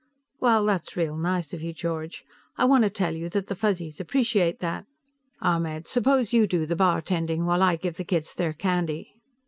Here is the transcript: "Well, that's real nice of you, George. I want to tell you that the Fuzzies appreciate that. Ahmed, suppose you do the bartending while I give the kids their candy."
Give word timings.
"Well, 0.39 0.65
that's 0.65 0.97
real 0.97 1.15
nice 1.15 1.53
of 1.53 1.61
you, 1.61 1.73
George. 1.73 2.25
I 2.57 2.65
want 2.65 2.83
to 2.85 2.89
tell 2.89 3.13
you 3.15 3.29
that 3.29 3.45
the 3.45 3.55
Fuzzies 3.55 3.99
appreciate 3.99 4.57
that. 4.57 4.87
Ahmed, 5.43 5.87
suppose 5.87 6.33
you 6.33 6.47
do 6.47 6.65
the 6.65 6.75
bartending 6.75 7.45
while 7.45 7.61
I 7.61 7.75
give 7.75 7.97
the 7.97 8.03
kids 8.03 8.33
their 8.33 8.51
candy." 8.53 9.13